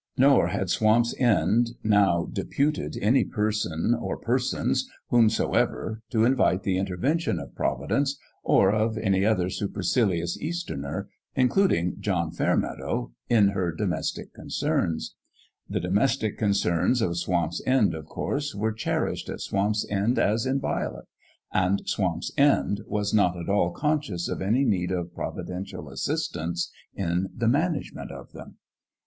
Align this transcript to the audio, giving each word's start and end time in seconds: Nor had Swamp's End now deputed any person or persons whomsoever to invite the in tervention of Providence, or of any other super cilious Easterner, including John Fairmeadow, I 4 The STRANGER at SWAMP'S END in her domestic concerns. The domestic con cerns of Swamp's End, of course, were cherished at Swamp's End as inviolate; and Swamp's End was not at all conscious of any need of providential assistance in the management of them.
Nor 0.17 0.47
had 0.47 0.71
Swamp's 0.71 1.13
End 1.19 1.75
now 1.83 2.25
deputed 2.33 2.97
any 3.03 3.23
person 3.23 3.93
or 3.93 4.17
persons 4.17 4.89
whomsoever 5.09 6.01
to 6.09 6.25
invite 6.25 6.63
the 6.63 6.75
in 6.75 6.87
tervention 6.87 7.39
of 7.39 7.53
Providence, 7.53 8.17
or 8.41 8.71
of 8.71 8.97
any 8.97 9.23
other 9.23 9.47
super 9.51 9.83
cilious 9.83 10.41
Easterner, 10.41 11.07
including 11.35 11.97
John 11.99 12.31
Fairmeadow, 12.31 12.89
I 12.89 13.03
4 13.03 13.03
The 13.03 13.03
STRANGER 13.03 13.03
at 13.11 13.29
SWAMP'S 13.29 13.31
END 13.31 13.37
in 13.37 13.53
her 13.53 13.71
domestic 14.25 14.33
concerns. 14.33 15.15
The 15.69 15.79
domestic 15.79 16.39
con 16.39 16.49
cerns 16.53 17.01
of 17.07 17.15
Swamp's 17.19 17.61
End, 17.67 17.93
of 17.93 18.07
course, 18.07 18.55
were 18.55 18.73
cherished 18.73 19.29
at 19.29 19.39
Swamp's 19.41 19.85
End 19.87 20.17
as 20.17 20.47
inviolate; 20.47 21.05
and 21.53 21.79
Swamp's 21.85 22.31
End 22.39 22.81
was 22.87 23.13
not 23.13 23.37
at 23.37 23.49
all 23.49 23.69
conscious 23.69 24.27
of 24.27 24.41
any 24.41 24.65
need 24.65 24.89
of 24.89 25.13
providential 25.13 25.89
assistance 25.91 26.71
in 26.95 27.29
the 27.37 27.47
management 27.47 28.09
of 28.11 28.31
them. 28.31 28.55